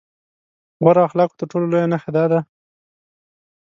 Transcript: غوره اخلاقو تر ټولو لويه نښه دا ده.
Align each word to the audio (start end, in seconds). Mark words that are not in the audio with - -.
غوره 0.83 1.01
اخلاقو 1.07 1.37
تر 1.39 1.45
ټولو 1.51 1.65
لويه 1.71 1.87
نښه 1.91 2.11
دا 2.15 2.23
ده. 2.31 2.39